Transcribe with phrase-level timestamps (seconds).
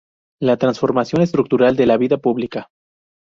[0.41, 2.69] La transformación estructural de la vida pública".